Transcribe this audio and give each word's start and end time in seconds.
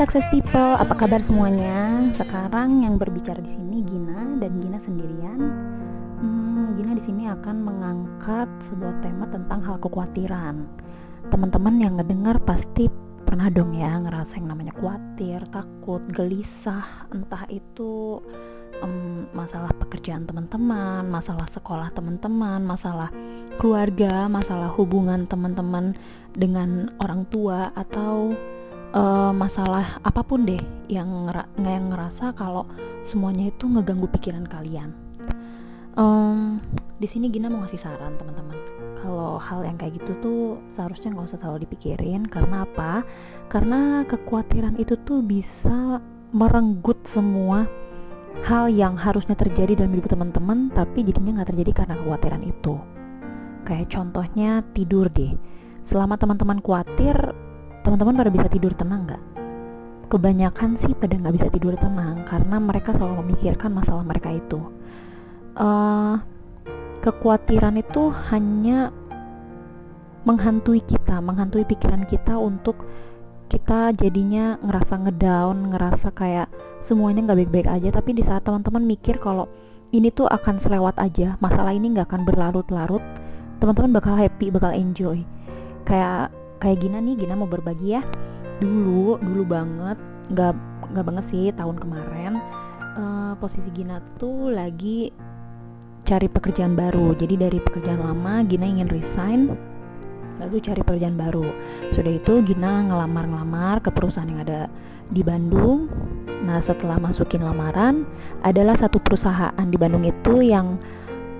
success 0.00 0.24
people, 0.32 0.80
apa 0.80 0.96
kabar 0.96 1.20
semuanya? 1.20 2.08
Sekarang 2.16 2.80
yang 2.80 2.96
berbicara 2.96 3.36
di 3.36 3.52
sini 3.52 3.84
Gina 3.84 4.32
dan 4.40 4.56
Gina 4.56 4.80
sendirian. 4.80 5.40
Hmm, 6.16 6.72
Gina 6.72 6.96
di 6.96 7.04
sini 7.04 7.28
akan 7.28 7.56
mengangkat 7.60 8.48
sebuah 8.64 8.96
tema 9.04 9.28
tentang 9.28 9.60
hal 9.60 9.76
kekhawatiran. 9.76 10.64
Teman-teman 11.28 11.76
yang 11.76 12.00
ngedengar 12.00 12.40
pasti 12.48 12.88
pernah 13.28 13.52
dong 13.52 13.76
ya 13.76 14.00
ngerasa 14.00 14.40
yang 14.40 14.48
namanya 14.48 14.72
khawatir, 14.80 15.44
takut, 15.52 16.00
gelisah, 16.16 17.04
entah 17.12 17.44
itu 17.52 18.24
um, 18.80 19.28
masalah 19.36 19.68
pekerjaan 19.84 20.24
teman-teman, 20.24 21.12
masalah 21.12 21.44
sekolah 21.52 21.92
teman-teman, 21.92 22.64
masalah 22.64 23.12
keluarga, 23.60 24.32
masalah 24.32 24.72
hubungan 24.72 25.28
teman-teman 25.28 25.92
dengan 26.32 26.88
orang 27.04 27.28
tua 27.28 27.68
atau 27.76 28.32
uh, 28.94 29.32
masalah 29.34 29.98
apa 30.02 30.22
pun 30.22 30.46
deh 30.46 30.60
yang 30.90 31.08
yang 31.60 31.90
ngerasa 31.90 32.34
kalau 32.34 32.66
semuanya 33.06 33.50
itu 33.50 33.66
ngeganggu 33.66 34.06
pikiran 34.10 34.46
kalian. 34.46 34.94
Um, 35.98 36.62
di 37.02 37.10
sini 37.10 37.32
Gina 37.32 37.50
mau 37.50 37.66
ngasih 37.66 37.82
saran 37.82 38.14
teman-teman. 38.14 38.56
Kalau 39.00 39.40
hal 39.40 39.64
yang 39.64 39.80
kayak 39.80 39.96
gitu 39.96 40.12
tuh 40.20 40.42
seharusnya 40.76 41.16
nggak 41.16 41.32
usah 41.32 41.40
terlalu 41.40 41.64
dipikirin 41.66 42.28
karena 42.28 42.68
apa? 42.68 43.02
Karena 43.48 44.04
kekhawatiran 44.06 44.76
itu 44.78 44.94
tuh 45.02 45.24
bisa 45.24 45.98
merenggut 46.30 47.00
semua 47.08 47.66
hal 48.46 48.70
yang 48.70 48.94
harusnya 48.94 49.34
terjadi 49.34 49.82
dalam 49.82 49.98
hidup 49.98 50.14
teman-teman 50.14 50.70
tapi 50.70 51.02
jadinya 51.02 51.42
nggak 51.42 51.50
terjadi 51.50 51.72
karena 51.82 51.94
kekhawatiran 51.98 52.42
itu. 52.46 52.74
Kayak 53.66 53.88
contohnya 53.90 54.50
tidur 54.76 55.10
deh. 55.10 55.34
Selama 55.88 56.14
teman-teman 56.20 56.62
khawatir, 56.62 57.16
teman-teman 57.82 58.14
pada 58.16 58.30
bisa 58.32 58.46
tidur 58.46 58.72
tenang 58.76 59.08
nggak? 59.08 59.22
Kebanyakan 60.10 60.70
sih 60.82 60.92
pada 60.98 61.14
nggak 61.14 61.34
bisa 61.38 61.48
tidur 61.54 61.74
tenang 61.78 62.26
karena 62.26 62.56
mereka 62.58 62.90
selalu 62.96 63.22
memikirkan 63.24 63.70
masalah 63.70 64.02
mereka 64.02 64.34
itu. 64.34 64.58
Uh, 65.54 66.18
kekhawatiran 67.00 67.80
itu 67.80 68.12
hanya 68.32 68.92
menghantui 70.28 70.84
kita, 70.84 71.22
menghantui 71.24 71.64
pikiran 71.64 72.04
kita 72.04 72.36
untuk 72.36 72.84
kita 73.50 73.90
jadinya 73.96 74.60
ngerasa 74.62 74.94
ngedown, 75.08 75.74
ngerasa 75.74 76.14
kayak 76.14 76.46
semuanya 76.84 77.30
nggak 77.30 77.38
baik-baik 77.46 77.68
aja. 77.68 77.88
Tapi 77.90 78.10
di 78.14 78.22
saat 78.22 78.44
teman-teman 78.46 78.84
mikir 78.84 79.18
kalau 79.18 79.48
ini 79.90 80.12
tuh 80.14 80.30
akan 80.30 80.62
selewat 80.62 81.00
aja, 81.02 81.34
masalah 81.42 81.74
ini 81.74 81.90
nggak 81.96 82.06
akan 82.06 82.22
berlarut-larut, 82.22 83.02
teman-teman 83.58 83.90
bakal 83.90 84.14
happy, 84.14 84.52
bakal 84.54 84.70
enjoy. 84.70 85.26
Kayak 85.82 86.30
kayak 86.60 86.84
Gina 86.84 87.00
nih 87.00 87.16
Gina 87.16 87.34
mau 87.34 87.48
berbagi 87.48 87.96
ya. 87.96 88.04
Dulu 88.60 89.18
dulu 89.18 89.42
banget 89.48 89.98
nggak 90.30 90.54
nggak 90.94 91.04
banget 91.08 91.24
sih 91.32 91.50
tahun 91.56 91.76
kemarin 91.80 92.38
uh, 92.94 93.32
posisi 93.40 93.66
Gina 93.72 93.98
tuh 94.20 94.52
lagi 94.52 95.10
cari 96.04 96.28
pekerjaan 96.28 96.76
baru. 96.76 97.16
Jadi 97.16 97.34
dari 97.40 97.58
pekerjaan 97.58 98.04
lama 98.04 98.44
Gina 98.44 98.68
ingin 98.68 98.92
resign 98.92 99.40
lalu 100.40 100.60
cari 100.60 100.80
pekerjaan 100.84 101.16
baru. 101.16 101.48
Sudah 101.96 102.12
itu 102.12 102.44
Gina 102.44 102.84
ngelamar-ngelamar 102.92 103.80
ke 103.80 103.90
perusahaan 103.90 104.28
yang 104.28 104.44
ada 104.44 104.68
di 105.08 105.24
Bandung. 105.24 105.88
Nah 106.44 106.60
setelah 106.64 107.00
masukin 107.00 107.44
lamaran 107.44 108.04
adalah 108.44 108.76
satu 108.76 109.00
perusahaan 109.00 109.66
di 109.68 109.76
Bandung 109.80 110.04
itu 110.04 110.44
yang 110.44 110.80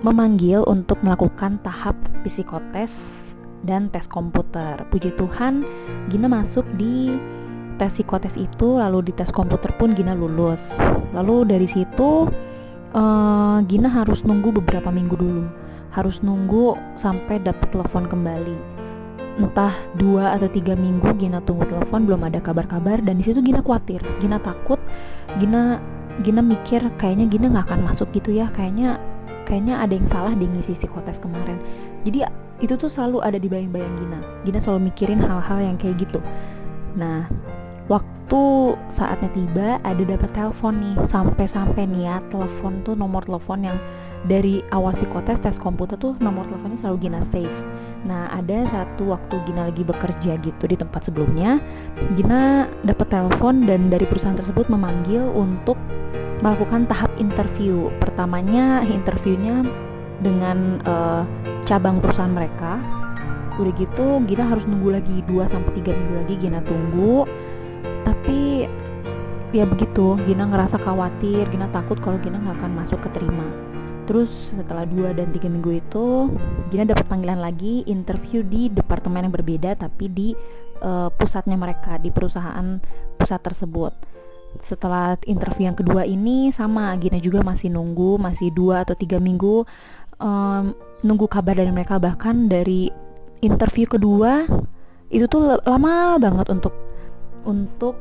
memanggil 0.01 0.65
untuk 0.65 0.97
melakukan 1.05 1.61
tahap 1.61 1.93
psikotes 2.25 2.89
dan 3.65 3.89
tes 3.93 4.05
komputer. 4.09 4.81
Puji 4.89 5.13
Tuhan, 5.17 5.65
Gina 6.09 6.27
masuk 6.27 6.65
di 6.75 7.13
tes 7.77 7.89
psikotes 7.93 8.33
itu, 8.37 8.77
lalu 8.77 9.09
di 9.09 9.13
tes 9.13 9.29
komputer 9.29 9.73
pun 9.77 9.93
Gina 9.97 10.13
lulus. 10.13 10.61
Lalu 11.13 11.49
dari 11.49 11.67
situ 11.69 12.29
uh, 12.93 13.57
Gina 13.65 13.89
harus 13.89 14.21
nunggu 14.25 14.53
beberapa 14.61 14.89
minggu 14.89 15.15
dulu, 15.17 15.45
harus 15.93 16.21
nunggu 16.21 16.77
sampai 17.01 17.41
dapat 17.41 17.69
telepon 17.73 18.05
kembali. 18.05 18.57
Entah 19.39 19.73
dua 19.95 20.35
atau 20.35 20.51
tiga 20.51 20.75
minggu 20.75 21.15
Gina 21.17 21.39
tunggu 21.41 21.65
telepon 21.65 22.05
belum 22.05 22.27
ada 22.27 22.43
kabar-kabar 22.43 22.99
dan 23.01 23.17
di 23.17 23.23
situ 23.25 23.41
Gina 23.41 23.63
khawatir, 23.63 24.03
Gina 24.19 24.37
takut, 24.43 24.77
Gina 25.39 25.79
Gina 26.21 26.43
mikir 26.43 26.83
kayaknya 26.99 27.25
Gina 27.31 27.47
nggak 27.49 27.71
akan 27.71 27.81
masuk 27.87 28.11
gitu 28.11 28.35
ya, 28.35 28.51
kayaknya 28.51 28.99
kayaknya 29.51 29.83
ada 29.83 29.91
yang 29.91 30.07
salah 30.07 30.31
di 30.31 30.47
ngisi 30.47 30.79
psikotes 30.79 31.19
kemarin. 31.19 31.59
Jadi 32.07 32.23
itu 32.63 32.73
tuh 32.79 32.87
selalu 32.87 33.19
ada 33.19 33.35
di 33.35 33.51
bayang-bayang 33.51 33.91
Gina. 33.99 34.19
Gina 34.47 34.59
selalu 34.63 34.87
mikirin 34.87 35.19
hal-hal 35.19 35.59
yang 35.59 35.75
kayak 35.75 35.99
gitu. 36.07 36.23
Nah 36.95 37.27
waktu 37.91 38.79
saatnya 38.95 39.27
tiba 39.35 39.83
ada 39.83 39.99
dapat 40.07 40.31
telepon 40.31 40.79
nih. 40.79 40.95
Sampai-sampai 41.11 41.83
nih 41.83 42.07
ya 42.07 42.15
telepon 42.31 42.79
tuh 42.87 42.95
nomor 42.95 43.27
telepon 43.27 43.67
yang 43.67 43.75
dari 44.23 44.63
awal 44.71 44.95
psikotes 44.95 45.43
tes 45.43 45.59
komputer 45.59 45.99
tuh 45.99 46.15
nomor 46.23 46.47
teleponnya 46.47 46.79
selalu 46.79 46.97
Gina 47.03 47.21
save. 47.35 47.57
Nah 48.07 48.31
ada 48.31 48.65
satu 48.71 49.11
waktu 49.11 49.35
Gina 49.49 49.67
lagi 49.67 49.83
bekerja 49.83 50.39
gitu 50.39 50.63
di 50.63 50.79
tempat 50.79 51.11
sebelumnya 51.11 51.59
Gina 52.15 52.71
dapat 52.87 53.11
telepon 53.11 53.67
dan 53.67 53.91
dari 53.91 54.07
perusahaan 54.07 54.39
tersebut 54.39 54.71
memanggil 54.71 55.27
untuk 55.35 55.75
melakukan 56.41 56.89
tahap 56.89 57.13
interview. 57.21 57.93
Pertamanya 58.01 58.81
interviewnya 58.85 59.63
dengan 60.21 60.81
uh, 60.83 61.23
cabang 61.65 62.01
perusahaan 62.01 62.33
mereka. 62.33 62.81
Udah 63.61 63.73
gitu 63.77 64.21
Gina 64.25 64.49
harus 64.49 64.65
nunggu 64.65 64.89
lagi 64.97 65.17
2 65.29 65.53
sampai 65.53 65.71
tiga 65.81 65.93
minggu 65.93 66.15
lagi 66.25 66.35
Gina 66.41 66.59
tunggu. 66.65 67.29
Tapi 68.05 68.65
ya 69.53 69.69
begitu 69.69 70.17
Gina 70.25 70.49
ngerasa 70.49 70.81
khawatir 70.81 71.45
Gina 71.53 71.69
takut 71.69 72.01
kalau 72.01 72.17
Gina 72.19 72.41
nggak 72.41 72.57
akan 72.57 72.71
masuk 72.73 72.99
keterima. 73.05 73.45
Terus 74.09 74.33
setelah 74.49 74.83
2 74.89 75.13
dan 75.13 75.29
tiga 75.29 75.45
minggu 75.45 75.77
itu 75.77 76.33
Gina 76.73 76.89
dapat 76.89 77.05
panggilan 77.05 77.37
lagi 77.37 77.85
interview 77.85 78.41
di 78.41 78.73
departemen 78.73 79.29
yang 79.29 79.35
berbeda 79.35 79.77
tapi 79.77 80.09
di 80.09 80.33
uh, 80.81 81.13
pusatnya 81.13 81.53
mereka 81.53 82.01
di 82.01 82.09
perusahaan 82.09 82.81
pusat 83.21 83.39
tersebut 83.45 84.10
setelah 84.67 85.15
interview 85.27 85.71
yang 85.71 85.77
kedua 85.77 86.03
ini 86.03 86.51
sama 86.55 86.93
Gina 86.99 87.17
juga 87.17 87.41
masih 87.41 87.71
nunggu 87.71 88.19
masih 88.19 88.51
dua 88.51 88.83
atau 88.83 88.95
tiga 88.95 89.17
minggu 89.17 89.63
um, 90.19 90.75
nunggu 91.01 91.25
kabar 91.27 91.57
dari 91.57 91.71
mereka 91.73 91.97
bahkan 91.97 92.51
dari 92.51 92.91
interview 93.41 93.89
kedua 93.89 94.45
itu 95.11 95.27
tuh 95.27 95.59
lama 95.67 96.15
banget 96.21 96.47
untuk 96.47 96.71
untuk 97.43 97.97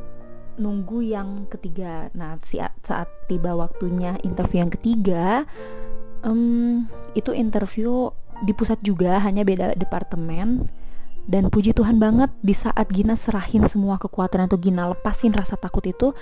nunggu 0.61 1.01
yang 1.01 1.49
ketiga. 1.49 2.13
Nah, 2.13 2.37
saat 2.53 2.77
saat 2.85 3.09
tiba 3.27 3.57
waktunya 3.57 4.21
interview 4.21 4.61
yang 4.61 4.73
ketiga, 4.73 5.49
um, 6.21 6.85
itu 7.17 7.33
interview 7.33 8.13
di 8.45 8.53
pusat 8.53 8.77
juga, 8.85 9.19
hanya 9.25 9.43
beda 9.43 9.73
departemen. 9.75 10.69
Dan 11.29 11.53
puji 11.53 11.77
Tuhan 11.77 11.99
banget 11.99 12.31
di 12.41 12.57
saat 12.57 12.89
Gina 12.93 13.19
serahin 13.19 13.67
semua 13.69 14.01
kekuatan 14.01 14.49
atau 14.49 14.57
Gina 14.57 14.91
lepasin 14.91 15.35
rasa 15.35 15.59
takut 15.59 15.85
itu, 15.87 16.17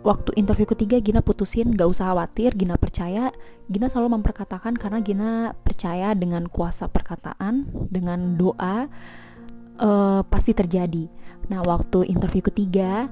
waktu 0.00 0.32
interview 0.36 0.64
ketiga 0.64 0.96
Gina 0.98 1.20
putusin 1.20 1.76
gak 1.76 1.92
usah 1.92 2.12
khawatir 2.12 2.56
Gina 2.56 2.80
percaya. 2.80 3.30
Gina 3.70 3.86
selalu 3.86 4.20
memperkatakan 4.20 4.74
karena 4.74 4.98
Gina 5.04 5.30
percaya 5.62 6.16
dengan 6.16 6.48
kuasa 6.50 6.90
perkataan 6.90 7.68
dengan 7.92 8.34
doa 8.40 8.90
uh, 9.80 10.20
pasti 10.26 10.52
terjadi. 10.52 11.06
Nah 11.48 11.64
waktu 11.64 12.06
interview 12.06 12.44
ketiga 12.44 13.06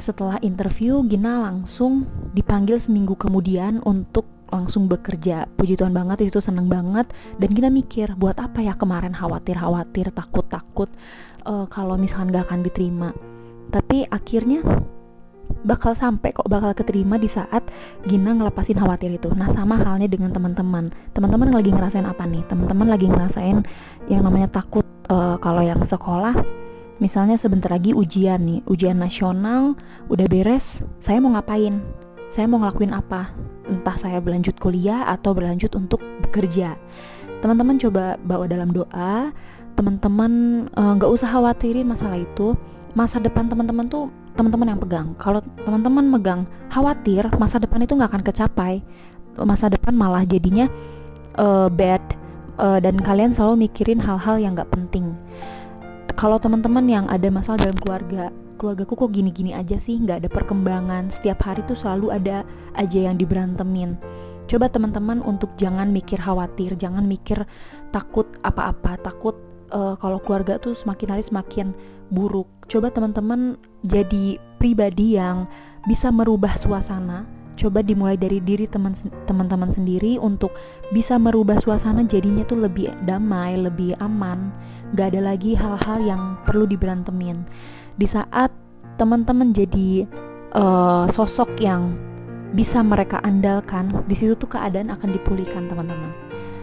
setelah 0.00 0.40
interview 0.40 1.04
Gina 1.04 1.44
langsung 1.44 2.08
dipanggil 2.32 2.80
seminggu 2.80 3.12
kemudian 3.18 3.84
untuk 3.84 4.24
langsung 4.52 4.86
bekerja 4.86 5.48
puji 5.56 5.80
Tuhan 5.80 5.96
banget 5.96 6.28
itu 6.28 6.38
seneng 6.38 6.68
banget 6.68 7.08
dan 7.40 7.48
Gina 7.50 7.72
mikir 7.72 8.12
buat 8.20 8.36
apa 8.36 8.60
ya 8.60 8.76
kemarin 8.76 9.16
khawatir 9.16 9.56
khawatir 9.56 10.12
takut 10.12 10.44
takut 10.52 10.92
uh, 11.48 11.64
kalau 11.72 11.96
misalkan 11.96 12.30
gak 12.30 12.52
akan 12.52 12.60
diterima 12.60 13.10
tapi 13.72 14.04
akhirnya 14.12 14.60
bakal 15.64 15.94
sampai 15.94 16.34
kok 16.34 16.48
bakal 16.50 16.74
keterima 16.74 17.16
di 17.16 17.30
saat 17.30 17.62
Gina 18.08 18.34
ngelepasin 18.34 18.78
khawatir 18.78 19.14
itu. 19.14 19.30
Nah 19.36 19.52
sama 19.54 19.78
halnya 19.78 20.10
dengan 20.10 20.34
teman-teman. 20.34 20.90
Teman-teman 21.14 21.54
lagi 21.54 21.70
ngerasain 21.70 22.06
apa 22.06 22.24
nih? 22.26 22.42
Teman-teman 22.50 22.88
lagi 22.88 23.06
ngerasain 23.06 23.62
yang 24.10 24.22
namanya 24.26 24.50
takut 24.50 24.84
uh, 25.12 25.38
kalau 25.38 25.62
yang 25.62 25.78
sekolah. 25.86 26.34
Misalnya 26.98 27.34
sebentar 27.34 27.66
lagi 27.66 27.90
ujian 27.90 28.38
nih, 28.46 28.60
ujian 28.70 28.98
nasional 28.98 29.74
udah 30.06 30.26
beres. 30.30 30.62
Saya 31.02 31.18
mau 31.18 31.34
ngapain? 31.34 31.82
Saya 32.32 32.48
mau 32.48 32.64
ngelakuin 32.64 32.96
apa? 32.96 33.28
Entah 33.68 33.96
saya 34.00 34.18
berlanjut 34.18 34.56
kuliah 34.56 35.04
atau 35.04 35.36
berlanjut 35.36 35.72
untuk 35.76 36.00
bekerja. 36.24 36.80
Teman-teman 37.44 37.76
coba 37.76 38.16
bawa 38.24 38.48
dalam 38.48 38.72
doa. 38.72 39.32
Teman-teman 39.76 40.32
eh, 40.72 40.92
nggak 40.96 41.10
uh, 41.10 41.16
usah 41.16 41.28
khawatirin 41.28 41.84
masalah 41.84 42.20
itu. 42.20 42.56
Masa 42.96 43.20
depan 43.20 43.48
teman-teman 43.48 43.88
tuh 43.88 44.12
teman-teman 44.32 44.72
yang 44.72 44.80
pegang 44.80 45.08
kalau 45.20 45.44
teman-teman 45.64 46.04
megang 46.08 46.40
khawatir 46.72 47.28
masa 47.36 47.60
depan 47.60 47.84
itu 47.84 47.92
nggak 47.92 48.10
akan 48.16 48.24
kecapai 48.24 48.80
masa 49.44 49.68
depan 49.68 49.92
malah 49.92 50.24
jadinya 50.24 50.72
uh, 51.36 51.68
bad 51.68 52.00
uh, 52.56 52.80
dan 52.80 52.96
kalian 53.00 53.36
selalu 53.36 53.68
mikirin 53.68 54.00
hal-hal 54.00 54.40
yang 54.40 54.56
nggak 54.56 54.72
penting 54.72 55.12
kalau 56.16 56.40
teman-teman 56.40 56.84
yang 56.88 57.04
ada 57.12 57.28
masalah 57.28 57.60
dalam 57.60 57.76
keluarga 57.76 58.32
keluargaku 58.62 58.94
kok 58.94 59.10
gini-gini 59.10 59.50
aja 59.50 59.74
sih 59.82 59.98
nggak 59.98 60.22
ada 60.22 60.30
perkembangan. 60.30 61.10
Setiap 61.18 61.42
hari 61.42 61.66
tuh 61.66 61.74
selalu 61.74 62.14
ada 62.14 62.46
aja 62.78 63.10
yang 63.10 63.18
diberantemin. 63.18 63.98
Coba 64.46 64.70
teman-teman 64.70 65.18
untuk 65.26 65.50
jangan 65.58 65.90
mikir 65.90 66.22
khawatir 66.22 66.78
jangan 66.78 67.02
mikir 67.02 67.42
takut 67.90 68.30
apa-apa. 68.46 69.02
Takut 69.02 69.34
uh, 69.74 69.98
kalau 69.98 70.22
keluarga 70.22 70.62
tuh 70.62 70.78
semakin 70.78 71.18
hari 71.18 71.26
semakin 71.26 71.74
buruk. 72.14 72.46
Coba 72.70 72.94
teman-teman 72.94 73.58
jadi 73.82 74.38
pribadi 74.62 75.18
yang 75.18 75.50
bisa 75.90 76.14
merubah 76.14 76.54
suasana. 76.62 77.26
Coba 77.58 77.82
dimulai 77.82 78.16
dari 78.16 78.38
diri 78.40 78.64
teman-teman 79.26 79.70
sendiri 79.76 80.16
untuk 80.22 80.54
bisa 80.94 81.18
merubah 81.18 81.58
suasana 81.60 82.06
jadinya 82.06 82.46
tuh 82.46 82.62
lebih 82.62 82.94
damai 83.10 83.58
lebih 83.58 83.98
aman. 83.98 84.54
Gak 84.92 85.16
ada 85.16 85.34
lagi 85.34 85.56
hal-hal 85.56 85.98
yang 86.04 86.22
perlu 86.44 86.68
diberantemin 86.68 87.44
di 87.96 88.06
saat 88.08 88.50
teman-teman 88.96 89.52
jadi 89.52 90.06
uh, 90.56 91.08
sosok 91.12 91.58
yang 91.60 91.96
bisa 92.52 92.84
mereka 92.84 93.16
andalkan 93.24 93.88
di 94.04 94.12
situ 94.12 94.36
tuh 94.36 94.48
keadaan 94.52 94.92
akan 94.92 95.16
dipulihkan 95.16 95.68
teman-teman. 95.68 96.12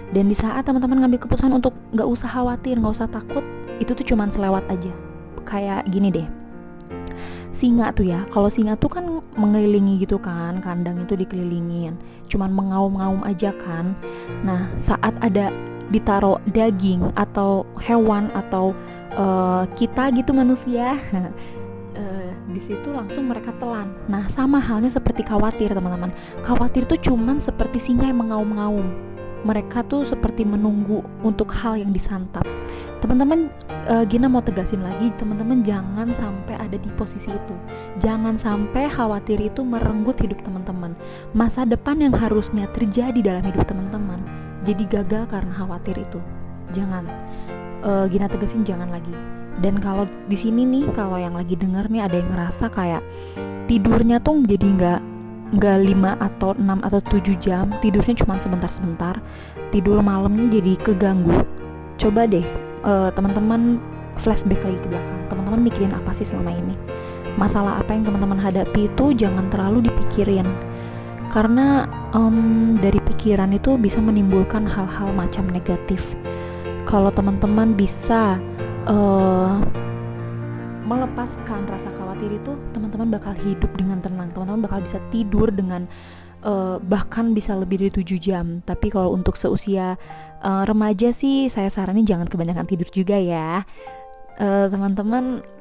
Dan 0.10 0.30
di 0.30 0.38
saat 0.38 0.66
teman-teman 0.66 1.06
ngambil 1.06 1.26
keputusan 1.26 1.54
untuk 1.54 1.74
nggak 1.94 2.06
usah 2.06 2.30
khawatir 2.30 2.78
nggak 2.78 2.94
usah 2.98 3.10
takut 3.10 3.46
itu 3.82 3.94
tuh 3.94 4.06
cuman 4.06 4.30
selewat 4.30 4.66
aja. 4.70 4.94
Kayak 5.46 5.90
gini 5.90 6.10
deh. 6.14 6.28
Singa 7.60 7.92
tuh 7.92 8.08
ya 8.08 8.24
kalau 8.32 8.48
singa 8.48 8.80
tuh 8.80 8.88
kan 8.88 9.04
mengelilingi 9.36 10.00
gitu 10.00 10.16
kan 10.16 10.64
kandang 10.64 11.04
itu 11.04 11.20
dikelilingin 11.20 12.00
cuman 12.32 12.54
mengaum-ngaum 12.54 13.22
aja 13.26 13.52
kan. 13.60 13.98
Nah 14.46 14.70
saat 14.86 15.12
ada 15.20 15.52
ditaruh 15.90 16.38
daging 16.54 17.10
atau 17.18 17.66
hewan 17.82 18.30
atau 18.38 18.78
uh, 19.16 19.64
kita 19.78 20.12
gitu 20.14 20.32
manusia 20.36 20.98
uh, 20.98 22.30
di 22.54 22.62
situ 22.66 22.90
langsung 22.90 23.30
mereka 23.30 23.54
telan. 23.62 23.94
Nah, 24.10 24.26
sama 24.34 24.58
halnya 24.58 24.90
seperti 24.90 25.22
khawatir, 25.22 25.70
teman-teman. 25.70 26.10
Khawatir 26.42 26.90
tuh 26.90 26.98
cuman 26.98 27.38
seperti 27.42 27.78
singa 27.82 28.10
yang 28.10 28.26
mengaum-ngaum. 28.26 28.90
Mereka 29.40 29.88
tuh 29.88 30.04
seperti 30.04 30.44
menunggu 30.44 31.00
untuk 31.24 31.48
hal 31.54 31.80
yang 31.80 31.96
disantap. 31.96 32.44
Teman-teman, 33.00 33.48
uh, 33.88 34.04
Gina 34.04 34.28
mau 34.28 34.44
tegasin 34.44 34.84
lagi, 34.84 35.16
teman-teman 35.16 35.64
jangan 35.64 36.12
sampai 36.20 36.60
ada 36.60 36.76
di 36.76 36.90
posisi 37.00 37.32
itu. 37.32 37.56
Jangan 38.04 38.36
sampai 38.44 38.92
khawatir 38.92 39.40
itu 39.40 39.64
merenggut 39.64 40.20
hidup 40.20 40.44
teman-teman. 40.44 40.98
Masa 41.32 41.64
depan 41.64 42.04
yang 42.04 42.12
harusnya 42.12 42.68
terjadi 42.76 43.22
dalam 43.24 43.48
hidup 43.48 43.64
teman-teman 43.64 44.40
jadi 44.68 44.84
gagal 44.86 45.24
karena 45.32 45.54
khawatir 45.56 45.96
itu. 45.96 46.20
Jangan. 46.76 47.08
Uh, 47.80 48.06
Gina 48.12 48.28
tegasin 48.28 48.68
jangan 48.68 48.92
lagi. 48.92 49.12
Dan 49.60 49.80
kalau 49.84 50.08
di 50.32 50.40
sini 50.40 50.64
nih 50.64 50.88
kalau 50.96 51.20
yang 51.20 51.36
lagi 51.36 51.56
denger 51.56 51.92
nih 51.92 52.02
ada 52.04 52.16
yang 52.16 52.30
ngerasa 52.32 52.66
kayak 52.72 53.04
tidurnya 53.68 54.24
tuh 54.24 54.40
jadi 54.48 54.64
nggak 54.64 55.00
nggak 55.60 55.78
5 55.82 56.28
atau 56.28 56.50
6 56.56 56.88
atau 56.88 57.00
7 57.00 57.36
jam. 57.44 57.66
Tidurnya 57.84 58.16
cuma 58.24 58.40
sebentar-sebentar. 58.40 59.20
Tidur 59.72 60.00
malamnya 60.00 60.60
jadi 60.60 60.74
keganggu. 60.80 61.44
Coba 62.00 62.28
deh 62.28 62.44
uh, 62.88 63.12
teman-teman 63.12 63.80
flashback 64.24 64.60
lagi 64.64 64.80
ke 64.80 64.88
belakang. 64.92 65.20
Teman-teman 65.28 65.60
mikirin 65.64 65.94
apa 65.96 66.12
sih 66.16 66.28
selama 66.28 66.56
ini? 66.56 66.76
Masalah 67.36 67.80
apa 67.80 67.96
yang 67.96 68.04
teman-teman 68.08 68.40
hadapi 68.40 68.92
itu 68.92 69.16
jangan 69.16 69.48
terlalu 69.52 69.88
dipikirin. 69.88 70.48
Karena 71.30 71.86
um, 72.18 72.76
dari 72.82 72.98
pikiran 73.06 73.54
itu 73.54 73.78
bisa 73.78 74.02
menimbulkan 74.02 74.66
hal-hal 74.66 75.14
macam 75.14 75.46
negatif 75.46 76.02
kalau 76.90 77.14
teman-teman 77.14 77.78
bisa 77.78 78.42
uh, 78.90 79.62
melepaskan 80.90 81.70
rasa 81.70 81.90
khawatir 82.02 82.34
itu 82.34 82.58
teman-teman 82.74 83.14
bakal 83.14 83.38
hidup 83.46 83.70
dengan 83.78 84.02
tenang. 84.02 84.34
Teman-teman 84.34 84.66
bakal 84.66 84.82
bisa 84.82 84.98
tidur 85.14 85.54
dengan 85.54 85.86
uh, 86.42 86.82
bahkan 86.82 87.38
bisa 87.38 87.54
lebih 87.54 87.78
dari 87.78 87.94
7 87.94 88.18
jam. 88.18 88.66
Tapi 88.66 88.90
kalau 88.90 89.14
untuk 89.14 89.38
seusia 89.38 90.02
uh, 90.42 90.66
remaja 90.66 91.14
sih 91.14 91.54
saya 91.54 91.70
saranin 91.70 92.10
jangan 92.10 92.26
kebanyakan 92.26 92.66
tidur 92.66 92.90
juga 92.90 93.22
ya. 93.22 93.62
Teman-teman 94.40 95.46
uh, 95.46 95.60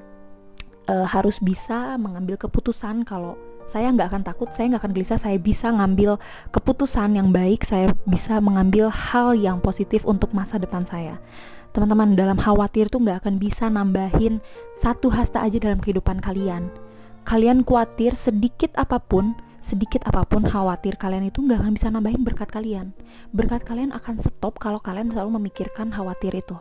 uh, 0.88 1.06
harus 1.06 1.36
bisa 1.44 2.00
mengambil 2.00 2.40
keputusan 2.40 3.04
kalau 3.04 3.36
saya 3.68 3.92
nggak 3.92 4.08
akan 4.08 4.22
takut, 4.24 4.48
saya 4.56 4.72
nggak 4.72 4.82
akan 4.84 4.92
gelisah, 4.96 5.18
saya 5.20 5.36
bisa 5.36 5.68
ngambil 5.68 6.16
keputusan 6.52 7.20
yang 7.20 7.28
baik, 7.30 7.68
saya 7.68 7.92
bisa 8.08 8.40
mengambil 8.40 8.88
hal 8.88 9.36
yang 9.36 9.60
positif 9.60 10.08
untuk 10.08 10.32
masa 10.32 10.56
depan 10.56 10.88
saya. 10.88 11.20
Teman-teman 11.76 12.16
dalam 12.16 12.40
khawatir 12.40 12.88
tuh 12.88 13.04
nggak 13.04 13.28
akan 13.28 13.34
bisa 13.36 13.68
nambahin 13.68 14.40
satu 14.80 15.12
hasta 15.12 15.44
aja 15.44 15.60
dalam 15.60 15.78
kehidupan 15.84 16.24
kalian. 16.24 16.72
Kalian 17.28 17.60
khawatir 17.60 18.16
sedikit 18.16 18.72
apa 18.80 18.96
pun 18.96 19.36
sedikit 19.68 20.00
apa 20.08 20.24
pun 20.24 20.48
khawatir 20.48 20.96
kalian 20.96 21.28
itu 21.28 21.44
nggak 21.44 21.60
akan 21.60 21.72
bisa 21.76 21.92
nambahin 21.92 22.24
berkat 22.24 22.48
kalian. 22.48 22.96
Berkat 23.36 23.68
kalian 23.68 23.92
akan 23.92 24.24
stop 24.24 24.56
kalau 24.56 24.80
kalian 24.80 25.12
selalu 25.12 25.36
memikirkan 25.36 25.92
khawatir 25.92 26.32
itu. 26.32 26.56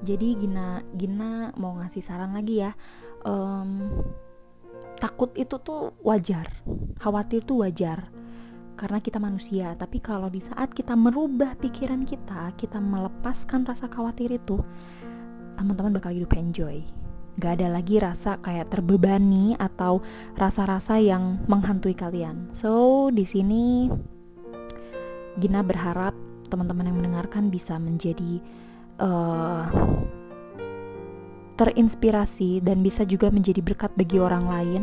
Jadi 0.00 0.32
Gina 0.40 0.80
Gina 0.96 1.52
mau 1.60 1.76
ngasih 1.76 2.00
saran 2.08 2.32
lagi 2.32 2.64
ya. 2.64 2.72
Um, 3.20 3.92
takut 5.00 5.32
itu 5.34 5.56
tuh 5.58 5.96
wajar. 6.04 6.46
Khawatir 7.00 7.42
tuh 7.42 7.64
wajar. 7.64 8.06
Karena 8.76 9.00
kita 9.00 9.16
manusia 9.20 9.76
tapi 9.76 10.00
kalau 10.00 10.28
di 10.28 10.40
saat 10.52 10.72
kita 10.72 10.96
merubah 10.96 11.56
pikiran 11.60 12.04
kita 12.08 12.52
kita 12.56 12.80
melepaskan 12.80 13.68
rasa 13.68 13.88
khawatir 13.88 14.32
itu 14.32 14.60
teman-teman 15.56 15.96
bakal 15.96 16.12
hidup 16.12 16.32
enjoy. 16.36 16.80
Gak 17.40 17.60
ada 17.60 17.72
lagi 17.72 17.96
rasa 18.00 18.36
kayak 18.40 18.68
terbebani 18.68 19.56
atau 19.56 20.04
rasa-rasa 20.36 21.00
yang 21.00 21.40
menghantui 21.48 21.96
kalian. 21.96 22.52
So 22.60 23.08
di 23.08 23.24
sini 23.24 23.88
Gina 25.40 25.64
berharap 25.64 26.12
teman-teman 26.52 26.90
yang 26.90 26.98
mendengarkan 27.00 27.48
bisa 27.48 27.78
menjadi 27.78 28.42
uh, 28.98 29.64
terinspirasi 31.60 32.64
dan 32.64 32.80
bisa 32.80 33.04
juga 33.04 33.28
menjadi 33.28 33.60
berkat 33.60 33.92
bagi 33.92 34.16
orang 34.16 34.48
lain. 34.48 34.82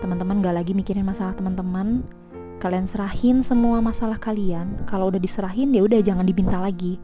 Teman-teman 0.00 0.40
gak 0.40 0.56
lagi 0.56 0.72
mikirin 0.72 1.04
masalah 1.04 1.36
teman-teman. 1.36 2.00
Kalian 2.56 2.88
serahin 2.88 3.44
semua 3.44 3.84
masalah 3.84 4.16
kalian. 4.16 4.80
Kalau 4.88 5.12
udah 5.12 5.20
diserahin 5.20 5.76
ya 5.76 5.84
udah 5.84 6.00
jangan 6.00 6.24
dibinta 6.24 6.56
lagi. 6.56 6.96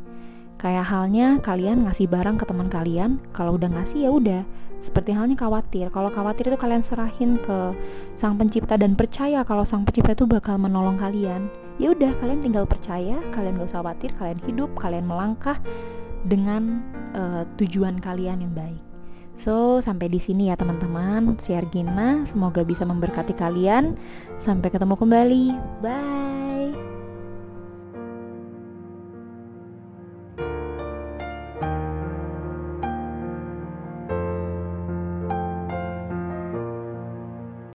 Kayak 0.56 0.88
halnya 0.88 1.36
kalian 1.44 1.84
ngasih 1.84 2.08
barang 2.08 2.40
ke 2.40 2.44
teman 2.48 2.72
kalian. 2.72 3.20
Kalau 3.36 3.60
udah 3.60 3.68
ngasih 3.68 4.08
ya 4.08 4.10
udah. 4.16 4.42
Seperti 4.80 5.12
halnya 5.12 5.36
khawatir. 5.36 5.92
Kalau 5.92 6.08
khawatir 6.08 6.48
itu 6.48 6.56
kalian 6.56 6.80
serahin 6.80 7.36
ke 7.44 7.76
sang 8.16 8.40
pencipta 8.40 8.80
dan 8.80 8.96
percaya 8.96 9.44
kalau 9.44 9.68
sang 9.68 9.84
pencipta 9.84 10.16
itu 10.16 10.24
bakal 10.24 10.56
menolong 10.56 10.96
kalian. 10.96 11.52
Ya 11.76 11.92
udah 11.92 12.16
kalian 12.16 12.40
tinggal 12.40 12.64
percaya. 12.64 13.20
Kalian 13.36 13.60
gak 13.60 13.76
usah 13.76 13.84
khawatir. 13.84 14.16
Kalian 14.16 14.40
hidup 14.48 14.72
kalian 14.80 15.04
melangkah 15.04 15.60
dengan 16.24 16.80
uh, 17.12 17.44
tujuan 17.60 18.00
kalian 18.00 18.40
yang 18.40 18.54
baik 18.56 18.91
So, 19.42 19.82
sampai 19.82 20.06
di 20.06 20.22
sini 20.22 20.48
ya 20.48 20.56
teman-teman. 20.56 21.34
Share 21.42 21.66
Gina, 21.74 22.22
semoga 22.30 22.62
bisa 22.62 22.86
memberkati 22.86 23.34
kalian. 23.34 23.98
Sampai 24.46 24.70
ketemu 24.70 24.94
kembali. 24.94 25.44
Bye. 25.82 26.31